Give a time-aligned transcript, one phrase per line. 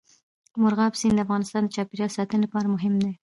[0.61, 3.11] مورغاب سیند د افغانستان د چاپیریال ساتنې لپاره مهم دي.